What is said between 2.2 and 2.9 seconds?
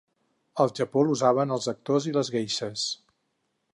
geishes.